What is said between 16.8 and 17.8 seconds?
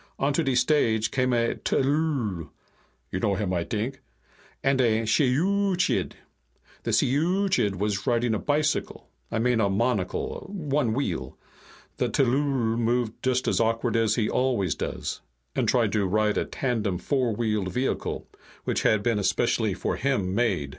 four wheeled